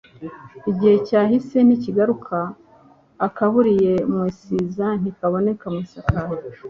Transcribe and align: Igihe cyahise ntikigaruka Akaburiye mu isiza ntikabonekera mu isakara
Igihe 0.69 0.95
cyahise 1.07 1.57
ntikigaruka 1.63 2.37
Akaburiye 3.27 3.93
mu 4.11 4.19
isiza 4.31 4.85
ntikabonekera 5.01 5.71
mu 5.73 5.79
isakara 5.87 6.21